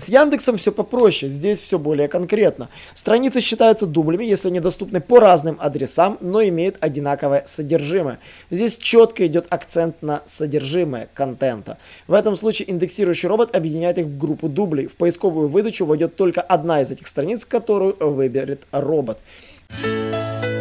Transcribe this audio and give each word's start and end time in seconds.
С 0.00 0.08
Яндексом 0.08 0.56
все 0.56 0.72
попроще, 0.72 1.30
здесь 1.30 1.58
все 1.58 1.78
более 1.78 2.08
конкретно. 2.08 2.70
Страницы 2.94 3.40
считаются 3.40 3.86
дублями, 3.86 4.24
если 4.24 4.48
они 4.48 4.58
доступны 4.58 5.02
по 5.02 5.20
разным 5.20 5.58
адресам, 5.60 6.16
но 6.22 6.42
имеют 6.42 6.78
одинаковое 6.80 7.42
содержимое. 7.46 8.18
Здесь 8.50 8.78
четко 8.78 9.26
идет 9.26 9.46
акцент 9.50 10.00
на 10.00 10.22
содержимое 10.24 11.10
контента. 11.12 11.76
В 12.08 12.14
этом 12.14 12.34
случае 12.34 12.70
индексирующий 12.70 13.28
робот 13.28 13.54
объединяет 13.54 13.98
их 13.98 14.06
в 14.06 14.16
группу 14.16 14.48
дублей. 14.48 14.86
В 14.86 14.96
поисковую 14.96 15.48
выдачу 15.48 15.84
войдет 15.84 16.16
только 16.16 16.40
одна 16.40 16.80
из 16.80 16.90
этих 16.90 17.06
страниц, 17.06 17.44
которую 17.44 17.94
выберет 18.00 18.62
робот. 18.72 19.18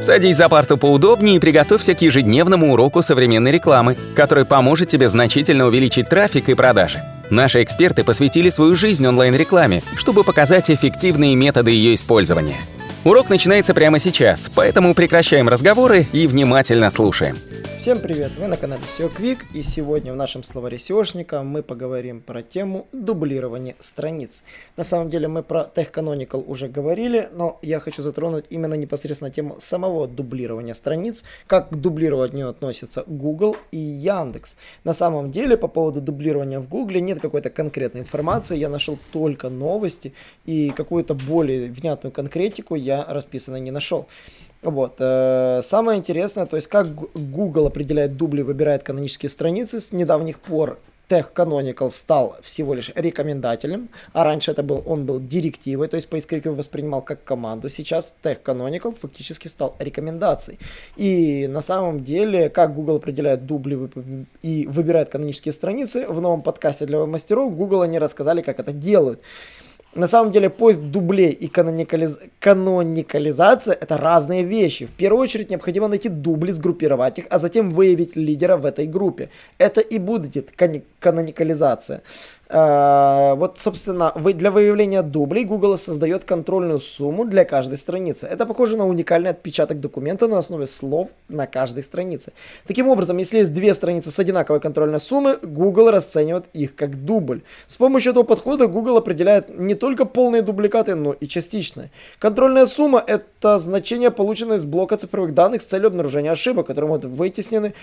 Садись 0.02 0.36
за 0.36 0.50
парту 0.50 0.78
поудобнее 0.78 1.38
и 1.38 1.40
приготовься 1.40 1.94
к 1.94 2.02
ежедневному 2.02 2.74
уроку 2.74 3.02
современной 3.02 3.52
рекламы, 3.52 3.96
который 4.16 4.44
поможет 4.44 4.90
тебе 4.90 5.08
значительно 5.08 5.66
увеличить 5.66 6.10
трафик 6.10 6.50
и 6.50 6.56
продажи. 6.56 7.02
Наши 7.30 7.64
эксперты 7.64 8.04
посвятили 8.04 8.50
свою 8.50 8.76
жизнь 8.76 9.06
онлайн-рекламе, 9.06 9.84
чтобы 9.96 10.24
показать 10.24 10.72
эффективные 10.72 11.36
методы 11.36 11.72
ее 11.72 11.94
использования. 11.94 12.58
Урок 13.04 13.30
начинается 13.30 13.74
прямо 13.74 14.00
сейчас, 14.00 14.52
поэтому 14.54 14.94
прекращаем 14.94 15.48
разговоры 15.48 16.06
и 16.12 16.28
внимательно 16.28 16.90
слушаем. 16.90 17.36
Всем 17.80 18.02
привет! 18.02 18.34
Вы 18.38 18.48
на 18.48 18.58
канале 18.58 18.82
SEO 18.82 19.10
Quick 19.10 19.38
и 19.54 19.62
сегодня 19.62 20.12
в 20.12 20.18
нашем 20.18 20.44
словаре 20.44 20.76
SEOшника 20.76 21.44
мы 21.44 21.64
поговорим 21.64 22.20
про 22.20 22.42
тему 22.42 22.88
дублирования 22.92 23.74
страниц. 23.80 24.44
На 24.76 24.84
самом 24.84 25.10
деле 25.10 25.30
мы 25.30 25.44
про 25.44 25.62
Tech 25.74 25.90
Canonical 25.90 26.44
уже 26.46 26.68
говорили, 26.68 27.30
но 27.32 27.58
я 27.62 27.80
хочу 27.80 28.02
затронуть 28.02 28.44
именно 28.50 28.74
непосредственно 28.74 29.32
тему 29.32 29.56
самого 29.60 30.10
дублирования 30.10 30.74
страниц, 30.74 31.24
как 31.48 31.70
к 31.70 31.76
дублированию 31.76 32.50
относятся 32.50 33.06
Google 33.08 33.56
и 33.72 33.78
Яндекс. 33.78 34.58
На 34.84 34.92
самом 34.92 35.32
деле 35.32 35.56
по 35.56 35.70
поводу 35.70 36.02
дублирования 36.02 36.60
в 36.60 36.68
Google 36.68 37.00
нет 37.00 37.22
какой-то 37.22 37.50
конкретной 37.50 38.02
информации, 38.02 38.58
я 38.58 38.68
нашел 38.68 39.00
только 39.14 39.48
новости 39.48 40.14
и 40.46 40.72
какую-то 40.72 41.14
более 41.14 41.72
внятную 41.72 42.12
конкретику 42.12 42.76
я 42.76 43.06
расписанно 43.08 43.56
не 43.56 43.72
нашел. 43.72 44.06
Вот. 44.62 44.96
Э, 45.00 45.62
самое 45.64 46.00
интересное, 46.00 46.46
то 46.46 46.58
есть 46.58 46.68
как 46.68 46.94
Google 46.94 47.68
определяет 47.68 48.18
дубли, 48.18 48.42
выбирает 48.42 48.84
канонические 48.84 49.30
страницы. 49.30 49.80
С 49.80 49.94
недавних 49.94 50.40
пор 50.40 50.80
Tech 51.10 51.34
Canonical 51.34 51.90
стал 51.92 52.38
всего 52.44 52.76
лишь 52.76 52.92
рекомендательным, 52.94 53.90
а 54.14 54.24
раньше 54.24 54.52
это 54.52 54.62
был, 54.62 54.84
он 54.86 55.06
был 55.06 55.20
директивой, 55.20 55.88
то 55.88 55.96
есть 55.96 56.08
поисковик 56.08 56.46
его 56.46 56.56
воспринимал 56.56 57.02
как 57.02 57.24
команду. 57.24 57.68
Сейчас 57.68 58.16
Tech 58.22 58.44
Canonical 58.44 58.96
фактически 59.00 59.48
стал 59.48 59.76
рекомендацией. 59.80 60.60
И 60.98 61.48
на 61.48 61.62
самом 61.62 62.04
деле, 62.04 62.50
как 62.50 62.76
Google 62.76 62.98
определяет 62.98 63.48
дубли 63.48 63.90
и 64.44 64.68
выбирает 64.68 65.10
канонические 65.10 65.52
страницы, 65.52 66.06
в 66.08 66.22
новом 66.22 66.44
подкасте 66.44 66.86
для 66.86 67.04
мастеров 67.06 67.56
Google 67.56 67.82
они 67.82 67.98
рассказали, 67.98 68.42
как 68.42 68.60
это 68.60 68.72
делают. 68.72 69.20
На 69.96 70.08
самом 70.08 70.32
деле 70.32 70.50
поиск 70.52 70.80
дублей 70.80 71.32
и 71.32 71.48
каноникализ... 71.48 72.20
каноникализация 72.40 73.74
это 73.74 73.98
разные 73.98 74.44
вещи. 74.44 74.86
В 74.86 74.92
первую 74.92 75.24
очередь 75.24 75.50
необходимо 75.50 75.88
найти 75.88 76.10
дубли, 76.10 76.52
сгруппировать 76.52 77.18
их, 77.18 77.26
а 77.32 77.40
затем 77.40 77.72
выявить 77.72 78.16
лидера 78.16 78.58
в 78.58 78.66
этой 78.66 78.86
группе. 78.86 79.30
Это 79.58 79.82
и 79.82 79.98
будет 79.98 80.52
каноникализация. 81.00 82.02
Uh, 82.50 83.36
вот, 83.36 83.60
собственно, 83.60 84.12
для 84.16 84.50
выявления 84.50 85.04
дублей 85.04 85.46
Google 85.46 85.78
создает 85.78 86.24
контрольную 86.24 86.80
сумму 86.80 87.26
для 87.26 87.46
каждой 87.46 87.78
страницы. 87.78 88.26
Это 88.26 88.48
похоже 88.48 88.76
на 88.76 88.88
уникальный 88.88 89.30
отпечаток 89.30 89.80
документа 89.80 90.28
на 90.28 90.40
основе 90.40 90.66
слов 90.66 91.10
на 91.28 91.46
каждой 91.46 91.84
странице. 91.84 92.34
Таким 92.66 92.88
образом, 92.88 93.18
если 93.18 93.38
есть 93.38 93.54
две 93.54 93.72
страницы 93.76 94.10
с 94.10 94.18
одинаковой 94.18 94.60
контрольной 94.62 95.00
суммой, 95.00 95.38
Google 95.44 95.92
расценивает 95.92 96.46
их 96.54 96.76
как 96.76 97.06
дубль. 97.06 97.44
С 97.68 97.78
помощью 97.78 98.14
этого 98.14 98.24
подхода 98.24 98.66
Google 98.66 98.98
определяет 98.98 99.56
не 99.56 99.76
только 99.76 100.06
полные 100.06 100.42
дубликаты, 100.42 100.96
но 100.96 101.14
и 101.14 101.28
частичные. 101.28 101.92
Контрольная 102.18 102.66
сумма– 102.66 103.04
это 103.08 103.60
значение, 103.60 104.10
полученное 104.10 104.58
из 104.58 104.66
блока 104.66 104.98
цифровых 104.98 105.36
данных 105.36 105.62
с 105.62 105.66
целью 105.66 105.90
обнаружения 105.90 106.32
ошибок, 106.32 106.66
которые 106.66 106.90
могут 106.90 107.06
вытеснены 107.06 107.76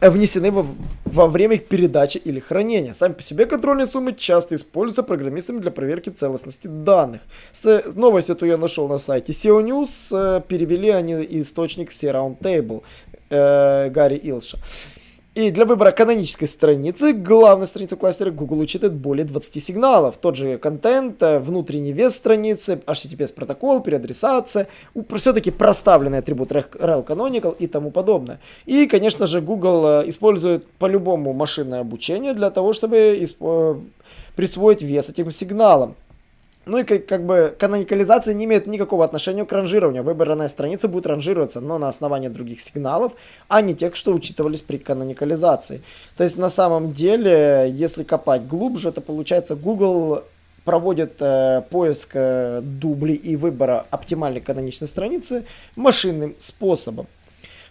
внесены 0.00 0.50
во, 0.50 0.66
во 1.04 1.26
время 1.26 1.56
их 1.56 1.66
передачи 1.66 2.18
или 2.18 2.40
хранения. 2.40 2.94
Сами 2.94 3.14
по 3.14 3.22
себе 3.22 3.46
контрольные 3.46 3.86
суммы 3.86 4.14
часто 4.14 4.54
используются 4.54 5.02
программистами 5.02 5.58
для 5.58 5.70
проверки 5.70 6.10
целостности 6.10 6.66
данных. 6.66 7.22
С, 7.52 7.82
новость 7.94 8.30
эту 8.30 8.46
я 8.46 8.56
нашел 8.56 8.88
на 8.88 8.98
сайте 8.98 9.32
SEO 9.32 9.62
News, 9.62 10.10
э, 10.12 10.42
перевели 10.46 10.90
они 10.90 11.14
источник 11.40 11.92
C-Roundtable 11.92 12.82
э, 13.30 13.90
Гарри 13.90 14.16
Илша. 14.16 14.58
И 15.36 15.50
для 15.50 15.66
выбора 15.66 15.90
канонической 15.90 16.48
страницы, 16.48 17.12
главной 17.12 17.66
страницы 17.66 17.96
кластера, 17.96 18.30
Google 18.30 18.60
учитывает 18.60 18.94
более 18.94 19.26
20 19.26 19.62
сигналов. 19.62 20.16
Тот 20.16 20.34
же 20.34 20.56
контент, 20.56 21.22
э, 21.22 21.40
внутренний 21.40 21.92
вес 21.92 22.14
страницы, 22.16 22.80
HTTPS 22.86 23.34
протокол, 23.34 23.82
переадресация, 23.82 24.66
все-таки 25.14 25.50
проставленный 25.50 26.20
атрибут 26.20 26.52
rel 26.52 27.04
canonical 27.04 27.54
и 27.58 27.66
тому 27.66 27.90
подобное. 27.90 28.40
И, 28.64 28.86
конечно 28.86 29.26
же, 29.26 29.42
Google 29.42 29.86
э, 29.86 30.08
использует 30.08 30.66
по-любому 30.78 31.34
машинное 31.34 31.80
обучение 31.80 32.32
для 32.32 32.48
того, 32.48 32.72
чтобы 32.72 33.22
присвоить 34.36 34.80
вес 34.80 35.10
этим 35.10 35.30
сигналам. 35.30 35.96
Ну 36.68 36.78
и 36.78 36.82
как, 36.82 37.06
как 37.06 37.24
бы 37.24 37.54
каноникализация 37.56 38.34
не 38.34 38.44
имеет 38.44 38.66
никакого 38.66 39.04
отношения 39.04 39.44
к 39.44 39.52
ранжированию. 39.52 40.02
Выбранная 40.02 40.48
страница 40.48 40.88
будет 40.88 41.06
ранжироваться, 41.06 41.60
но 41.60 41.78
на 41.78 41.88
основании 41.88 42.26
других 42.26 42.60
сигналов, 42.60 43.12
а 43.46 43.60
не 43.62 43.72
тех, 43.72 43.94
что 43.94 44.12
учитывались 44.12 44.62
при 44.62 44.78
каноникализации. 44.78 45.82
То 46.16 46.24
есть 46.24 46.36
на 46.36 46.48
самом 46.48 46.92
деле, 46.92 47.72
если 47.72 48.02
копать 48.02 48.48
глубже, 48.48 48.90
то 48.90 49.00
получается 49.00 49.54
Google 49.54 50.24
проводит 50.64 51.14
э, 51.20 51.62
поиск 51.70 52.10
э, 52.14 52.60
дублей 52.62 53.14
и 53.14 53.36
выбора 53.36 53.86
оптимальной 53.90 54.40
каноничной 54.40 54.88
страницы 54.88 55.44
машинным 55.76 56.34
способом. 56.38 57.06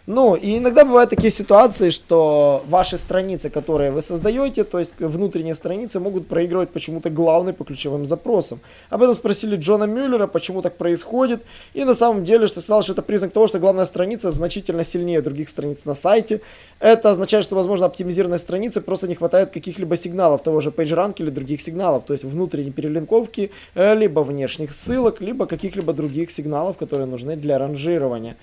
Ну, 0.06 0.36
и 0.36 0.58
иногда 0.58 0.84
бывают 0.84 1.10
такие 1.10 1.32
ситуации, 1.32 1.90
что 1.90 2.62
ваши 2.68 2.96
страницы, 2.96 3.50
которые 3.50 3.90
вы 3.90 4.02
создаете, 4.02 4.62
то 4.62 4.78
есть 4.78 4.94
внутренние 5.00 5.56
страницы, 5.56 5.98
могут 5.98 6.28
проигрывать 6.28 6.70
почему-то 6.70 7.10
главный 7.10 7.52
по 7.52 7.64
ключевым 7.64 8.06
запросам. 8.06 8.60
Об 8.88 9.02
этом 9.02 9.16
спросили 9.16 9.56
Джона 9.56 9.84
Мюллера, 9.84 10.28
почему 10.28 10.62
так 10.62 10.76
происходит. 10.76 11.42
И 11.74 11.82
на 11.84 11.94
самом 11.94 12.24
деле, 12.24 12.46
что 12.46 12.60
сказал, 12.60 12.84
что 12.84 12.92
это 12.92 13.02
признак 13.02 13.32
того, 13.32 13.48
что 13.48 13.58
главная 13.58 13.84
страница 13.84 14.30
значительно 14.30 14.84
сильнее 14.84 15.20
других 15.20 15.48
страниц 15.48 15.84
на 15.84 15.94
сайте. 15.94 16.40
Это 16.78 17.10
означает, 17.10 17.44
что, 17.44 17.56
возможно, 17.56 17.86
оптимизированной 17.86 18.38
странице 18.38 18.80
просто 18.80 19.08
не 19.08 19.16
хватает 19.16 19.50
каких-либо 19.50 19.96
сигналов 19.96 20.40
того 20.40 20.60
же 20.60 20.70
PageRank 20.70 21.14
или 21.18 21.30
других 21.30 21.60
сигналов, 21.60 22.04
то 22.04 22.12
есть 22.12 22.24
внутренней 22.24 22.70
перелинковки, 22.70 23.50
э, 23.74 23.94
либо 23.96 24.20
внешних 24.20 24.72
ссылок, 24.72 25.20
либо 25.20 25.46
каких-либо 25.46 25.92
других 25.92 26.30
сигналов, 26.30 26.76
которые 26.76 27.06
нужны 27.06 27.34
для 27.34 27.58
ранжирования. 27.58 28.36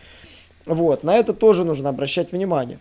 Вот, 0.65 1.03
на 1.03 1.15
это 1.15 1.33
тоже 1.33 1.63
нужно 1.63 1.89
обращать 1.89 2.31
внимание. 2.31 2.79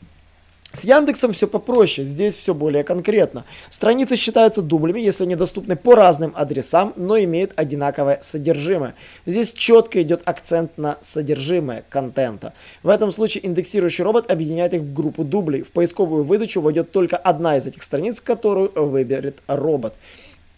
С 0.72 0.84
Яндексом 0.84 1.34
все 1.34 1.46
попроще, 1.46 2.06
здесь 2.06 2.34
все 2.34 2.54
более 2.54 2.82
конкретно. 2.82 3.44
Страницы 3.68 4.16
считаются 4.16 4.62
дублями, 4.62 5.00
если 5.00 5.24
они 5.24 5.36
доступны 5.36 5.76
по 5.76 5.94
разным 5.94 6.32
адресам, 6.34 6.94
но 6.96 7.18
имеют 7.18 7.52
одинаковое 7.56 8.20
содержимое. 8.22 8.94
Здесь 9.26 9.52
четко 9.52 10.00
идет 10.00 10.22
акцент 10.24 10.78
на 10.78 10.96
содержимое 11.02 11.84
контента. 11.90 12.54
В 12.82 12.88
этом 12.88 13.12
случае 13.12 13.46
индексирующий 13.46 14.02
робот 14.02 14.30
объединяет 14.32 14.72
их 14.72 14.80
в 14.80 14.94
группу 14.94 15.24
дублей. 15.24 15.62
В 15.62 15.72
поисковую 15.72 16.24
выдачу 16.24 16.62
войдет 16.62 16.90
только 16.90 17.18
одна 17.18 17.58
из 17.58 17.66
этих 17.66 17.82
страниц, 17.82 18.22
которую 18.22 18.72
выберет 18.74 19.42
робот. 19.46 19.94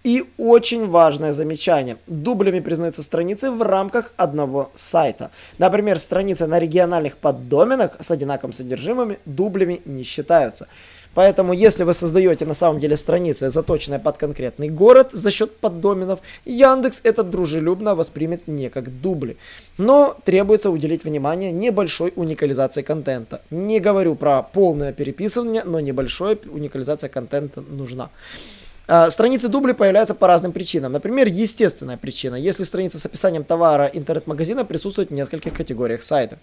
И 0.05 0.23
очень 0.37 0.91
важное 0.91 1.33
замечание. 1.33 1.97
Дублями 2.07 2.61
признаются 2.61 3.03
страницы 3.03 3.51
в 3.51 3.63
рамках 3.63 4.13
одного 4.19 4.71
сайта. 4.75 5.31
Например, 5.57 5.99
страницы 5.99 6.47
на 6.47 6.59
региональных 6.59 7.17
поддоменах 7.17 7.97
с 7.99 8.11
одинаковым 8.11 8.53
содержимым 8.53 9.17
дублями 9.25 9.81
не 9.87 10.03
считаются. 10.03 10.69
Поэтому, 11.15 11.55
если 11.55 11.85
вы 11.85 11.95
создаете 11.95 12.45
на 12.45 12.53
самом 12.53 12.81
деле 12.81 12.99
страницы, 12.99 13.49
заточенные 13.49 13.99
под 13.99 14.19
конкретный 14.19 14.69
город 14.69 15.13
за 15.13 15.31
счет 15.31 15.57
поддоменов, 15.57 16.21
Яндекс 16.45 17.01
это 17.03 17.23
дружелюбно 17.23 17.95
воспримет 17.95 18.47
не 18.47 18.69
как 18.69 19.01
дубли. 19.01 19.39
Но 19.79 20.19
требуется 20.25 20.69
уделить 20.69 21.05
внимание 21.05 21.51
небольшой 21.51 22.13
уникализации 22.15 22.83
контента. 22.83 23.41
Не 23.51 23.81
говорю 23.81 24.17
про 24.17 24.43
полное 24.43 24.93
переписывание, 24.93 25.63
но 25.65 25.81
небольшая 25.81 26.37
уникализация 26.47 27.09
контента 27.09 27.63
нужна. 27.63 28.11
А, 28.87 29.11
страницы 29.11 29.49
дубли 29.49 29.73
появляются 29.73 30.15
по 30.15 30.27
разным 30.27 30.53
причинам. 30.53 30.93
Например, 30.93 31.27
естественная 31.27 31.97
причина, 31.97 32.35
если 32.35 32.65
страница 32.65 32.99
с 32.99 33.07
описанием 33.07 33.45
товара 33.45 33.91
интернет-магазина 33.93 34.65
присутствует 34.65 35.11
в 35.11 35.15
нескольких 35.15 35.55
категориях 35.55 36.03
сайта. 36.03 36.39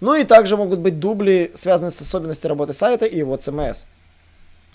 Ну 0.00 0.14
и 0.14 0.24
также 0.24 0.56
могут 0.56 0.80
быть 0.80 0.98
дубли, 0.98 1.52
связанные 1.54 1.90
с 1.90 2.00
особенностью 2.00 2.48
работы 2.48 2.72
сайта 2.72 3.04
и 3.04 3.18
его 3.18 3.36
CMS. 3.36 3.84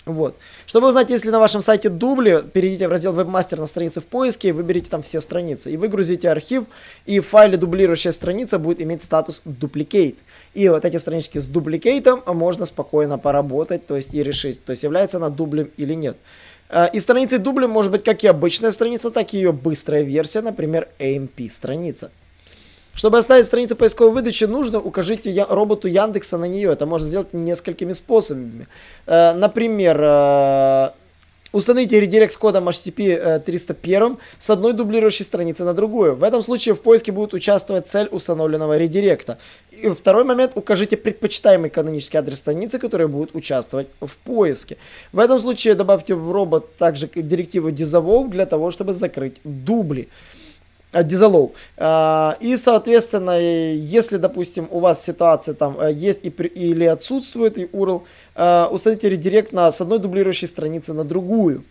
Вот. 0.06 0.36
Чтобы 0.66 0.88
узнать, 0.88 1.10
если 1.10 1.30
на 1.30 1.40
вашем 1.40 1.62
сайте 1.62 1.88
дубли, 1.88 2.40
перейдите 2.52 2.86
в 2.86 2.92
раздел 2.92 3.12
вебмастер 3.12 3.58
на 3.58 3.66
странице 3.66 4.00
в 4.00 4.06
поиске, 4.06 4.52
выберите 4.52 4.88
там 4.88 5.02
все 5.02 5.20
страницы 5.20 5.72
и 5.72 5.76
выгрузите 5.76 6.30
архив, 6.30 6.66
и 7.06 7.18
в 7.18 7.26
файле 7.26 7.56
дублирующая 7.56 8.12
страница 8.12 8.60
будет 8.60 8.80
иметь 8.80 9.02
статус 9.02 9.42
duplicate. 9.44 10.18
И 10.54 10.68
вот 10.68 10.84
эти 10.84 10.96
странички 10.98 11.38
с 11.38 11.48
дубликейтом 11.48 12.22
можно 12.24 12.66
спокойно 12.66 13.18
поработать, 13.18 13.88
то 13.88 13.96
есть 13.96 14.14
и 14.14 14.22
решить, 14.22 14.64
то 14.64 14.70
есть 14.70 14.84
является 14.84 15.16
она 15.16 15.28
дублем 15.28 15.72
или 15.76 15.94
нет. 15.94 16.16
Э, 16.68 16.86
и 16.92 17.00
страницей 17.00 17.38
дубля 17.38 17.66
может 17.66 17.90
быть 17.90 18.04
как 18.04 18.22
и 18.22 18.28
обычная 18.28 18.70
страница, 18.70 19.10
так 19.10 19.34
и 19.34 19.38
ее 19.38 19.50
быстрая 19.50 20.02
версия, 20.02 20.40
например, 20.40 20.86
AMP 21.00 21.50
страница. 21.50 22.12
Чтобы 22.96 23.18
оставить 23.18 23.44
страницу 23.44 23.76
поисковой 23.76 24.14
выдачи, 24.14 24.44
нужно 24.44 24.80
укажите 24.80 25.30
я, 25.30 25.44
роботу 25.44 25.86
Яндекса 25.86 26.38
на 26.38 26.46
нее. 26.46 26.72
Это 26.72 26.86
можно 26.86 27.06
сделать 27.06 27.34
несколькими 27.34 27.92
способами. 27.92 28.66
Э, 29.06 29.34
например, 29.34 30.00
э, 30.00 30.90
Установите 31.52 32.00
редирект 32.00 32.32
с 32.32 32.36
кодом 32.36 32.68
HTTP 32.68 33.38
301 33.38 34.02
э, 34.02 34.16
с 34.38 34.50
одной 34.50 34.72
дублирующей 34.74 35.24
страницы 35.24 35.64
на 35.64 35.72
другую. 35.72 36.14
В 36.16 36.24
этом 36.24 36.42
случае 36.42 36.74
в 36.74 36.82
поиске 36.82 37.12
будет 37.12 37.34
участвовать 37.34 37.86
цель 37.86 38.08
установленного 38.10 38.76
редиректа. 38.76 39.38
И 39.70 39.88
второй 39.88 40.24
момент, 40.24 40.52
укажите 40.54 40.96
предпочитаемый 40.96 41.70
канонический 41.70 42.18
адрес 42.18 42.40
страницы, 42.40 42.78
который 42.78 43.06
будет 43.06 43.34
участвовать 43.34 43.86
в 44.00 44.18
поиске. 44.18 44.76
В 45.12 45.18
этом 45.18 45.40
случае 45.40 45.74
добавьте 45.76 46.14
в 46.14 46.30
робот 46.30 46.76
также 46.76 47.08
директиву 47.14 47.70
disavow 47.70 48.28
для 48.28 48.44
того, 48.44 48.70
чтобы 48.70 48.92
закрыть 48.92 49.40
дубли. 49.44 50.08
Дизалоу. 51.02 51.54
А, 51.76 52.36
и, 52.40 52.56
соответственно, 52.56 53.38
если, 53.38 54.16
допустим, 54.16 54.68
у 54.70 54.80
вас 54.80 55.02
ситуация 55.02 55.54
там 55.54 55.76
э, 55.80 55.92
есть 55.92 56.24
или 56.24 56.84
отсутствует 56.84 57.58
и 57.58 57.64
URL, 57.64 58.02
установите 58.70 59.08
редирект 59.08 59.52
на, 59.52 59.70
с 59.70 59.80
одной 59.80 59.98
дублирующей 59.98 60.46
страницы 60.46 60.92
на 60.92 61.04
другую. 61.04 61.64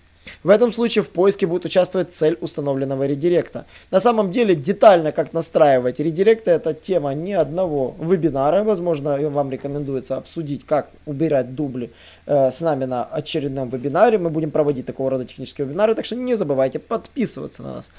В 0.43 0.49
этом 0.49 0.71
случае 0.71 1.03
в 1.03 1.09
поиске 1.09 1.47
будет 1.47 1.65
участвовать 1.65 2.13
цель 2.13 2.37
установленного 2.41 3.05
редиректа. 3.05 3.65
На 3.91 3.99
самом 3.99 4.31
деле 4.31 4.55
детально 4.55 5.11
как 5.11 5.33
настраивать 5.33 5.99
редиректы 5.99 6.51
это 6.51 6.73
тема 6.73 7.13
не 7.13 7.33
одного 7.33 7.95
вебинара. 7.99 8.63
Возможно, 8.63 9.17
вам 9.29 9.51
рекомендуется 9.51 10.17
обсудить, 10.17 10.65
как 10.65 10.89
убирать 11.05 11.55
дубли 11.55 11.91
э, 12.25 12.51
с 12.51 12.61
нами 12.61 12.85
на 12.85 13.03
очередном 13.03 13.69
вебинаре. 13.69 14.17
Мы 14.17 14.29
будем 14.29 14.51
проводить 14.51 14.85
такого 14.85 15.09
рода 15.11 15.25
технические 15.25 15.67
вебинары, 15.67 15.95
так 15.95 16.05
что 16.05 16.15
не 16.15 16.35
забывайте 16.35 16.79
подписываться 16.79 17.63
на 17.63 17.75
нас. 17.75 17.89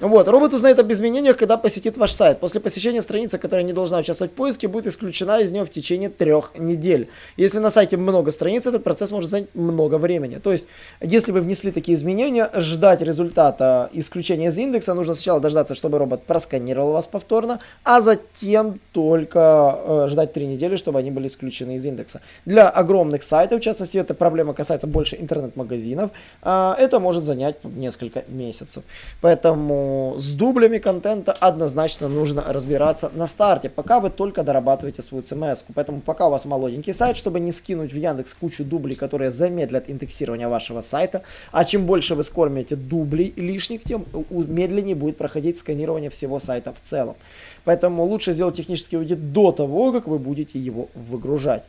Вот, 0.00 0.28
робот 0.28 0.54
узнает 0.54 0.78
об 0.78 0.90
изменениях, 0.90 1.36
когда 1.36 1.58
посетит 1.58 1.98
ваш 1.98 2.12
сайт. 2.12 2.40
После 2.40 2.58
посещения 2.58 3.02
страницы, 3.02 3.36
которая 3.36 3.66
не 3.66 3.74
должна 3.74 3.98
участвовать 3.98 4.32
в 4.32 4.34
поиске, 4.34 4.66
будет 4.66 4.86
исключена 4.86 5.40
из 5.40 5.52
него 5.52 5.66
в 5.66 5.70
течение 5.70 6.08
трех 6.08 6.52
недель. 6.58 7.10
Если 7.36 7.58
на 7.58 7.70
сайте 7.70 7.98
много 7.98 8.30
страниц, 8.30 8.66
этот 8.66 8.82
процесс 8.82 9.10
может 9.10 9.28
занять 9.28 9.54
много 9.54 9.98
времени. 9.98 10.36
То 10.36 10.52
есть, 10.52 10.66
если 11.02 11.32
вы 11.32 11.42
внесли 11.42 11.70
такие 11.70 11.96
изменения, 11.96 12.50
ждать 12.54 13.02
результата 13.02 13.90
исключения 13.92 14.46
из 14.46 14.56
индекса 14.56 14.94
нужно 14.94 15.14
сначала 15.14 15.38
дождаться, 15.38 15.74
чтобы 15.74 15.98
робот 15.98 16.22
просканировал 16.22 16.92
вас 16.92 17.06
повторно, 17.06 17.60
а 17.84 18.00
затем 18.00 18.80
только 18.92 19.78
э, 19.84 20.06
ждать 20.08 20.32
три 20.32 20.46
недели, 20.46 20.76
чтобы 20.76 20.98
они 20.98 21.10
были 21.10 21.26
исключены 21.26 21.76
из 21.76 21.84
индекса. 21.84 22.22
Для 22.46 22.70
огромных 22.70 23.22
сайтов, 23.22 23.60
в 23.60 23.62
частности, 23.62 23.98
эта 23.98 24.14
проблема 24.14 24.54
касается 24.54 24.86
больше 24.86 25.16
интернет-магазинов, 25.16 26.10
э, 26.42 26.74
это 26.78 27.00
может 27.00 27.24
занять 27.24 27.62
несколько 27.64 28.24
месяцев. 28.28 28.82
Поэтому 29.20 29.89
с 30.18 30.32
дублями 30.32 30.78
контента 30.78 31.32
однозначно 31.32 32.08
нужно 32.08 32.44
разбираться 32.46 33.10
на 33.14 33.26
старте, 33.26 33.68
пока 33.68 34.00
вы 34.00 34.10
только 34.10 34.42
дорабатываете 34.42 35.02
свою 35.02 35.22
CMS. 35.22 35.64
Поэтому 35.74 36.00
пока 36.00 36.26
у 36.26 36.30
вас 36.30 36.44
молоденький 36.44 36.92
сайт, 36.92 37.16
чтобы 37.16 37.40
не 37.40 37.52
скинуть 37.52 37.92
в 37.92 37.96
Яндекс 37.96 38.34
кучу 38.34 38.64
дублей, 38.64 38.96
которые 38.96 39.30
замедлят 39.30 39.90
индексирование 39.90 40.48
вашего 40.48 40.80
сайта, 40.80 41.22
а 41.52 41.64
чем 41.64 41.86
больше 41.86 42.14
вы 42.14 42.22
скормите 42.22 42.76
дублей 42.76 43.32
лишних, 43.36 43.82
тем 43.84 44.06
медленнее 44.30 44.94
будет 44.94 45.16
проходить 45.16 45.58
сканирование 45.58 46.10
всего 46.10 46.40
сайта 46.40 46.72
в 46.72 46.80
целом. 46.80 47.16
Поэтому 47.64 48.04
лучше 48.04 48.32
сделать 48.32 48.56
технический 48.56 48.96
аудит 48.96 49.32
до 49.32 49.52
того, 49.52 49.92
как 49.92 50.06
вы 50.06 50.18
будете 50.18 50.58
его 50.58 50.88
выгружать. 50.94 51.62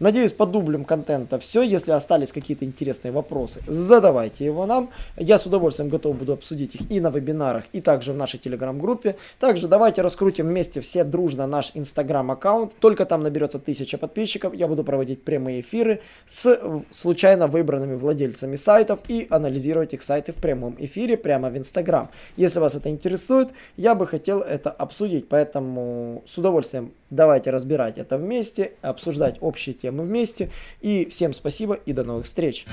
Надеюсь, 0.00 0.32
по 0.32 0.46
дублям 0.46 0.84
контента 0.84 1.38
все. 1.38 1.62
Если 1.62 1.92
остались 1.92 2.32
какие-то 2.32 2.64
интересные 2.64 3.12
вопросы, 3.12 3.60
задавайте 3.66 4.44
его 4.44 4.66
нам. 4.66 4.90
Я 5.16 5.38
с 5.38 5.46
удовольствием 5.46 5.90
готов 5.90 6.16
буду 6.16 6.32
обсудить 6.32 6.74
их 6.74 6.90
и 6.90 7.00
на 7.00 7.10
вебинарах, 7.10 7.64
и 7.72 7.80
также 7.80 8.12
в 8.12 8.16
нашей 8.16 8.38
телеграм-группе. 8.38 9.16
Также 9.38 9.68
давайте 9.68 10.02
раскрутим 10.02 10.48
вместе 10.48 10.80
все 10.80 11.04
дружно 11.04 11.46
наш 11.46 11.72
инстаграм-аккаунт. 11.74 12.74
Только 12.80 13.06
там 13.06 13.22
наберется 13.22 13.58
тысяча 13.58 13.98
подписчиков. 13.98 14.54
Я 14.54 14.68
буду 14.68 14.84
проводить 14.84 15.22
прямые 15.22 15.60
эфиры 15.60 16.00
с 16.26 16.60
случайно 16.90 17.46
выбранными 17.46 17.94
владельцами 17.94 18.56
сайтов 18.56 19.00
и 19.08 19.26
анализировать 19.30 19.94
их 19.94 20.02
сайты 20.02 20.32
в 20.32 20.36
прямом 20.36 20.76
эфире 20.78 21.16
прямо 21.16 21.50
в 21.50 21.56
инстаграм. 21.56 22.10
Если 22.36 22.58
вас 22.58 22.74
это 22.74 22.88
интересует, 22.88 23.50
я 23.76 23.94
бы 23.94 24.06
хотел 24.06 24.40
это 24.40 24.70
обсудить. 24.70 25.28
Поэтому 25.28 26.22
с 26.26 26.36
удовольствием 26.38 26.92
давайте 27.14 27.50
разбирать 27.50 27.98
это 27.98 28.18
вместе, 28.18 28.72
обсуждать 28.82 29.36
общие 29.40 29.74
темы 29.74 30.04
вместе. 30.04 30.50
И 30.80 31.08
всем 31.10 31.34
спасибо 31.34 31.74
и 31.74 31.92
до 31.92 32.04
новых 32.04 32.26
встреч. 32.26 32.66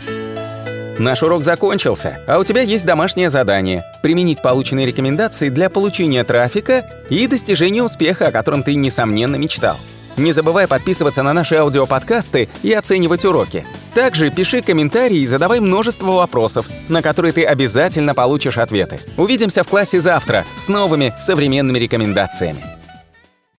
Наш 0.99 1.23
урок 1.23 1.43
закончился, 1.43 2.19
а 2.27 2.37
у 2.37 2.43
тебя 2.43 2.61
есть 2.61 2.85
домашнее 2.85 3.29
задание– 3.29 3.83
применить 4.03 4.41
полученные 4.41 4.85
рекомендации 4.85 5.49
для 5.49 5.69
получения 5.69 6.23
трафика 6.23 6.85
и 7.09 7.25
достижения 7.27 7.81
успеха, 7.81 8.27
о 8.27 8.31
котором 8.31 8.61
ты, 8.61 8.75
несомненно, 8.75 9.37
мечтал. 9.37 9.77
Не 10.17 10.33
забывай 10.33 10.67
подписываться 10.67 11.23
на 11.23 11.33
наши 11.33 11.55
аудиоподкасты 11.55 12.49
и 12.61 12.73
оценивать 12.73 13.25
уроки. 13.25 13.65
Также 13.95 14.29
пиши 14.29 14.61
комментарии 14.61 15.19
и 15.19 15.25
задавай 15.25 15.59
множество 15.59 16.11
вопросов, 16.11 16.69
на 16.89 17.01
которые 17.01 17.31
ты 17.31 17.45
обязательно 17.45 18.13
получишь 18.13 18.57
ответы. 18.57 18.99
Увидимся 19.17 19.63
в 19.63 19.69
классе 19.69 19.99
завтра 19.99 20.45
с 20.57 20.67
новыми 20.67 21.13
современными 21.17 21.79
рекомендациями. 21.79 22.70